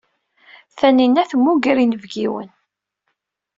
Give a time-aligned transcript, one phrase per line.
[0.77, 2.49] Tanina temmuger inebgiwen.